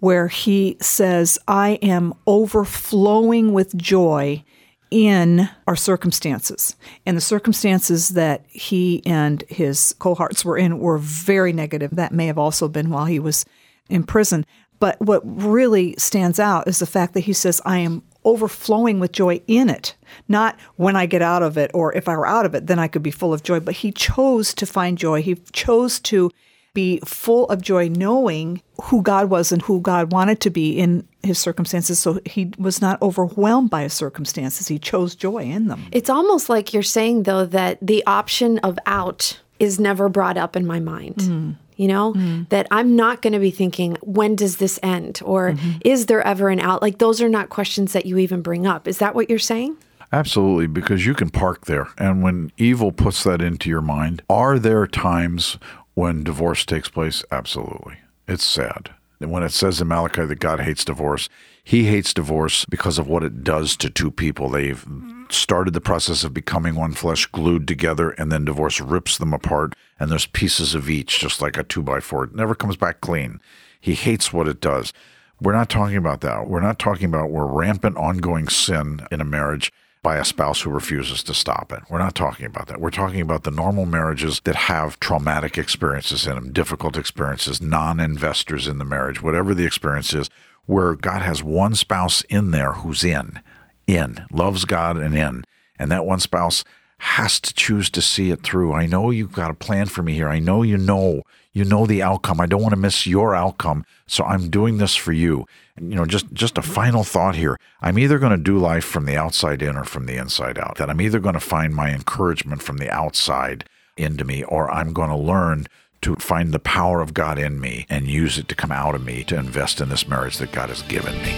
where 0.00 0.28
he 0.28 0.76
says, 0.78 1.38
I 1.48 1.78
am 1.80 2.12
overflowing 2.26 3.54
with 3.54 3.74
joy 3.74 4.44
in 4.90 5.48
our 5.66 5.76
circumstances. 5.76 6.76
And 7.06 7.16
the 7.16 7.20
circumstances 7.22 8.10
that 8.10 8.44
he 8.48 9.02
and 9.06 9.42
his 9.48 9.94
cohorts 9.98 10.44
were 10.44 10.58
in 10.58 10.78
were 10.78 10.98
very 10.98 11.52
negative. 11.52 11.92
That 11.92 12.12
may 12.12 12.26
have 12.26 12.38
also 12.38 12.68
been 12.68 12.90
while 12.90 13.06
he 13.06 13.20
was 13.20 13.44
in 13.88 14.04
prison. 14.04 14.44
But 14.78 15.00
what 15.00 15.22
really 15.24 15.94
stands 15.98 16.40
out 16.40 16.66
is 16.66 16.78
the 16.78 16.86
fact 16.86 17.14
that 17.14 17.20
he 17.20 17.32
says, 17.32 17.60
I 17.64 17.78
am 17.78 18.02
overflowing 18.24 18.98
with 18.98 19.12
joy 19.12 19.40
in 19.46 19.70
it, 19.70 19.94
not 20.28 20.58
when 20.76 20.96
I 20.96 21.06
get 21.06 21.22
out 21.22 21.42
of 21.42 21.56
it, 21.56 21.70
or 21.72 21.94
if 21.94 22.08
I 22.08 22.16
were 22.16 22.26
out 22.26 22.46
of 22.46 22.54
it, 22.54 22.66
then 22.66 22.78
I 22.78 22.88
could 22.88 23.02
be 23.02 23.10
full 23.10 23.32
of 23.32 23.42
joy. 23.42 23.60
But 23.60 23.76
he 23.76 23.92
chose 23.92 24.54
to 24.54 24.66
find 24.66 24.98
joy. 24.98 25.22
He 25.22 25.36
chose 25.52 26.00
to 26.00 26.30
be 26.72 27.00
full 27.04 27.48
of 27.48 27.62
joy 27.62 27.88
knowing 27.88 28.62
who 28.82 29.02
God 29.02 29.28
was 29.28 29.52
and 29.52 29.60
who 29.62 29.80
God 29.80 30.12
wanted 30.12 30.40
to 30.40 30.50
be 30.50 30.78
in 30.78 31.06
his 31.22 31.38
circumstances. 31.38 31.98
So 31.98 32.20
he 32.24 32.52
was 32.58 32.80
not 32.80 33.00
overwhelmed 33.02 33.70
by 33.70 33.82
his 33.82 33.92
circumstances. 33.92 34.68
He 34.68 34.78
chose 34.78 35.14
joy 35.14 35.44
in 35.44 35.66
them. 35.66 35.84
It's 35.92 36.10
almost 36.10 36.48
like 36.48 36.72
you're 36.72 36.82
saying, 36.82 37.24
though, 37.24 37.44
that 37.46 37.78
the 37.82 38.04
option 38.06 38.58
of 38.58 38.78
out 38.86 39.40
is 39.58 39.80
never 39.80 40.08
brought 40.08 40.36
up 40.36 40.56
in 40.56 40.66
my 40.66 40.80
mind. 40.80 41.16
Mm. 41.16 41.56
You 41.76 41.88
know, 41.88 42.12
mm. 42.12 42.46
that 42.50 42.66
I'm 42.70 42.94
not 42.94 43.22
going 43.22 43.32
to 43.32 43.38
be 43.38 43.50
thinking, 43.50 43.96
when 44.02 44.36
does 44.36 44.58
this 44.58 44.78
end? 44.82 45.22
Or 45.24 45.52
mm-hmm. 45.52 45.78
is 45.82 46.06
there 46.06 46.20
ever 46.20 46.50
an 46.50 46.60
out? 46.60 46.82
Like, 46.82 46.98
those 46.98 47.22
are 47.22 47.28
not 47.28 47.48
questions 47.48 47.94
that 47.94 48.04
you 48.04 48.18
even 48.18 48.42
bring 48.42 48.66
up. 48.66 48.86
Is 48.86 48.98
that 48.98 49.14
what 49.14 49.30
you're 49.30 49.38
saying? 49.38 49.78
Absolutely, 50.12 50.66
because 50.66 51.06
you 51.06 51.14
can 51.14 51.30
park 51.30 51.66
there. 51.66 51.88
And 51.96 52.22
when 52.22 52.52
evil 52.58 52.92
puts 52.92 53.24
that 53.24 53.40
into 53.40 53.70
your 53.70 53.80
mind, 53.80 54.22
are 54.28 54.58
there 54.58 54.86
times 54.86 55.56
when 55.94 56.24
divorce 56.24 56.64
takes 56.64 56.88
place? 56.88 57.24
Absolutely. 57.30 57.98
It's 58.28 58.44
sad. 58.44 58.90
And 59.20 59.30
when 59.30 59.42
it 59.42 59.52
says 59.52 59.80
in 59.80 59.88
Malachi 59.88 60.24
that 60.24 60.40
God 60.40 60.60
hates 60.60 60.84
divorce, 60.84 61.28
he 61.62 61.84
hates 61.84 62.14
divorce 62.14 62.64
because 62.64 62.98
of 62.98 63.06
what 63.06 63.22
it 63.22 63.44
does 63.44 63.76
to 63.76 63.90
two 63.90 64.10
people. 64.10 64.48
They've 64.48 64.84
started 65.28 65.74
the 65.74 65.80
process 65.80 66.24
of 66.24 66.32
becoming 66.32 66.74
one 66.74 66.92
flesh, 66.92 67.26
glued 67.26 67.68
together, 67.68 68.10
and 68.10 68.32
then 68.32 68.46
divorce 68.46 68.80
rips 68.80 69.18
them 69.18 69.34
apart, 69.34 69.74
and 69.98 70.10
there's 70.10 70.26
pieces 70.26 70.74
of 70.74 70.88
each, 70.88 71.18
just 71.18 71.42
like 71.42 71.58
a 71.58 71.62
two 71.62 71.82
by 71.82 72.00
four. 72.00 72.24
It 72.24 72.34
never 72.34 72.54
comes 72.54 72.76
back 72.76 73.00
clean. 73.00 73.40
He 73.78 73.94
hates 73.94 74.32
what 74.32 74.48
it 74.48 74.60
does. 74.60 74.92
We're 75.40 75.52
not 75.52 75.70
talking 75.70 75.96
about 75.96 76.22
that. 76.22 76.48
We're 76.48 76.60
not 76.60 76.78
talking 76.78 77.06
about 77.06 77.30
where 77.30 77.46
rampant 77.46 77.96
ongoing 77.96 78.48
sin 78.48 79.06
in 79.10 79.20
a 79.20 79.24
marriage 79.24 79.70
by 80.02 80.16
a 80.16 80.24
spouse 80.24 80.62
who 80.62 80.70
refuses 80.70 81.22
to 81.22 81.34
stop 81.34 81.72
it. 81.72 81.82
We're 81.90 81.98
not 81.98 82.14
talking 82.14 82.46
about 82.46 82.68
that. 82.68 82.80
We're 82.80 82.90
talking 82.90 83.20
about 83.20 83.44
the 83.44 83.50
normal 83.50 83.84
marriages 83.84 84.40
that 84.44 84.56
have 84.56 84.98
traumatic 85.00 85.58
experiences 85.58 86.26
in 86.26 86.34
them, 86.34 86.52
difficult 86.52 86.96
experiences, 86.96 87.60
non 87.60 88.00
investors 88.00 88.66
in 88.66 88.78
the 88.78 88.84
marriage, 88.84 89.22
whatever 89.22 89.54
the 89.54 89.66
experience 89.66 90.14
is, 90.14 90.30
where 90.66 90.94
God 90.94 91.22
has 91.22 91.42
one 91.42 91.74
spouse 91.74 92.22
in 92.22 92.50
there 92.50 92.72
who's 92.72 93.04
in, 93.04 93.40
in, 93.86 94.24
loves 94.32 94.64
God 94.64 94.96
and 94.96 95.16
in. 95.16 95.44
And 95.78 95.90
that 95.90 96.06
one 96.06 96.20
spouse 96.20 96.64
has 96.98 97.40
to 97.40 97.54
choose 97.54 97.88
to 97.90 98.02
see 98.02 98.30
it 98.30 98.42
through. 98.42 98.72
I 98.72 98.86
know 98.86 99.10
you've 99.10 99.32
got 99.32 99.50
a 99.50 99.54
plan 99.54 99.86
for 99.86 100.02
me 100.02 100.14
here. 100.14 100.28
I 100.28 100.38
know 100.38 100.62
you 100.62 100.76
know 100.76 101.22
you 101.52 101.64
know 101.64 101.86
the 101.86 102.02
outcome. 102.02 102.40
I 102.40 102.46
don't 102.46 102.62
want 102.62 102.72
to 102.72 102.80
miss 102.80 103.06
your 103.06 103.34
outcome, 103.34 103.84
so 104.06 104.22
I'm 104.24 104.50
doing 104.50 104.78
this 104.78 104.94
for 104.94 105.12
you. 105.12 105.46
You 105.80 105.96
know, 105.96 106.04
just 106.04 106.32
just 106.32 106.58
a 106.58 106.62
final 106.62 107.04
thought 107.04 107.36
here. 107.36 107.56
I'm 107.80 107.98
either 107.98 108.18
going 108.18 108.36
to 108.36 108.42
do 108.42 108.58
life 108.58 108.84
from 108.84 109.06
the 109.06 109.16
outside 109.16 109.62
in 109.62 109.76
or 109.76 109.84
from 109.84 110.06
the 110.06 110.16
inside 110.16 110.58
out. 110.58 110.76
That 110.76 110.90
I'm 110.90 111.00
either 111.00 111.18
going 111.18 111.34
to 111.34 111.40
find 111.40 111.74
my 111.74 111.90
encouragement 111.90 112.62
from 112.62 112.76
the 112.76 112.90
outside 112.90 113.64
into 113.96 114.24
me 114.24 114.44
or 114.44 114.70
I'm 114.70 114.92
going 114.92 115.10
to 115.10 115.16
learn 115.16 115.66
to 116.02 116.16
find 116.16 116.52
the 116.52 116.58
power 116.58 117.00
of 117.00 117.14
God 117.14 117.38
in 117.38 117.60
me 117.60 117.86
and 117.90 118.08
use 118.08 118.38
it 118.38 118.48
to 118.48 118.54
come 118.54 118.72
out 118.72 118.94
of 118.94 119.04
me 119.04 119.22
to 119.24 119.36
invest 119.36 119.80
in 119.80 119.88
this 119.88 120.08
marriage 120.08 120.38
that 120.38 120.52
God 120.52 120.70
has 120.70 120.82
given 120.82 121.14
me. 121.22 121.34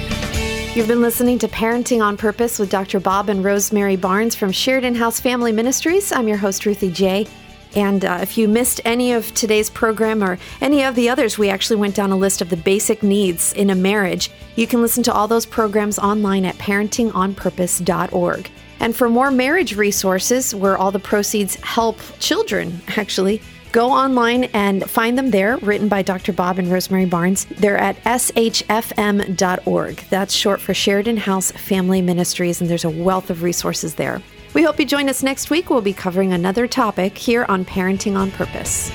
You've 0.75 0.89
been 0.89 1.03
listening 1.03 1.39
to 1.41 1.49
Parenting 1.49 2.03
on 2.03 2.17
Purpose 2.17 2.59
with 2.59 2.71
Dr. 2.71 2.99
Bob 2.99 3.29
and 3.29 3.45
Rosemary 3.45 3.97
Barnes 3.97 4.35
from 4.35 4.53
Sheridan 4.53 4.95
House 4.95 5.21
Family 5.21 5.53
Ministries. 5.53 6.13
I'm 6.13 6.29
your 6.29 6.39
host, 6.39 6.65
Ruthie 6.65 6.91
J. 6.91 7.27
And 7.75 8.05
uh, 8.05 8.19
if 8.21 8.37
you 8.37 8.49
missed 8.49 8.81
any 8.85 9.13
of 9.13 9.33
today's 9.35 9.71
program 9.71 10.23
or 10.23 10.39
any 10.61 10.83
of 10.85 10.95
the 10.95 11.09
others, 11.09 11.39
we 11.39 11.49
actually 11.49 11.77
went 11.77 11.95
down 11.95 12.13
a 12.13 12.17
list 12.17 12.41
of 12.41 12.51
the 12.51 12.57
basic 12.57 13.03
needs 13.03 13.53
in 13.55 13.71
a 13.71 13.75
marriage. 13.75 14.31
You 14.57 14.67
can 14.67 14.83
listen 14.83 15.03
to 15.05 15.13
all 15.13 15.29
those 15.29 15.47
programs 15.47 15.99
online 15.99 16.45
at 16.45 16.57
parentingonpurpose.org. 16.57 18.51
And 18.81 18.97
for 18.97 19.09
more 19.09 19.31
marriage 19.31 19.77
resources 19.77 20.55
where 20.55 20.77
all 20.77 20.91
the 20.91 20.99
proceeds 20.99 21.55
help 21.57 21.99
children, 22.19 22.81
actually, 22.89 23.41
Go 23.73 23.91
online 23.91 24.45
and 24.53 24.89
find 24.89 25.17
them 25.17 25.31
there, 25.31 25.57
written 25.59 25.89
by 25.89 26.03
Dr. 26.03 26.35
Bob 26.35 26.59
and 26.59 26.71
Rosemary 26.71 27.07
Barnes. 27.07 27.47
They're 27.47 27.79
at 27.79 27.97
shfm.org. 28.05 29.97
That's 30.11 30.35
short 30.35 30.61
for 30.61 30.75
Sheridan 30.75 31.17
House 31.17 31.51
Family 31.53 32.03
Ministries, 32.03 32.61
and 32.61 32.69
there's 32.69 32.85
a 32.85 32.91
wealth 32.91 33.31
of 33.31 33.43
resources 33.43 33.95
there. 33.95 34.21
We 34.55 34.63
hope 34.63 34.79
you 34.79 34.85
join 34.85 35.09
us 35.09 35.23
next 35.23 35.49
week. 35.49 35.71
We'll 35.71 35.81
be 35.81 35.95
covering 35.95 36.33
another 36.33 36.67
topic 36.67 37.17
here 37.17 37.47
on 37.49 37.65
Parenting 37.65 38.17
on 38.17 38.31
Purpose. 38.31 38.93